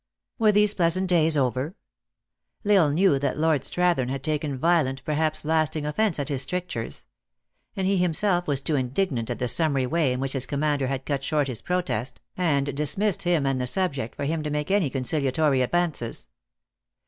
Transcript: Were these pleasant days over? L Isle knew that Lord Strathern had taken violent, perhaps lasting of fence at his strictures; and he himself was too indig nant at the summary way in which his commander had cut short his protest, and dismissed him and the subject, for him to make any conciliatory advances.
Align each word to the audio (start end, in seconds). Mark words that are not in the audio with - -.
Were 0.39 0.51
these 0.51 0.73
pleasant 0.73 1.07
days 1.07 1.37
over? 1.37 1.75
L 2.65 2.71
Isle 2.71 2.89
knew 2.89 3.19
that 3.19 3.37
Lord 3.37 3.61
Strathern 3.61 4.09
had 4.09 4.23
taken 4.23 4.57
violent, 4.57 5.03
perhaps 5.03 5.45
lasting 5.45 5.85
of 5.85 5.95
fence 5.95 6.17
at 6.17 6.27
his 6.29 6.41
strictures; 6.41 7.05
and 7.75 7.85
he 7.85 7.97
himself 7.97 8.47
was 8.47 8.61
too 8.61 8.73
indig 8.73 9.11
nant 9.11 9.29
at 9.29 9.37
the 9.37 9.47
summary 9.47 9.85
way 9.85 10.11
in 10.11 10.19
which 10.19 10.33
his 10.33 10.47
commander 10.47 10.87
had 10.87 11.05
cut 11.05 11.23
short 11.23 11.47
his 11.47 11.61
protest, 11.61 12.19
and 12.35 12.75
dismissed 12.75 13.21
him 13.21 13.45
and 13.45 13.61
the 13.61 13.67
subject, 13.67 14.15
for 14.15 14.25
him 14.25 14.41
to 14.41 14.49
make 14.49 14.71
any 14.71 14.89
conciliatory 14.89 15.61
advances. 15.61 16.29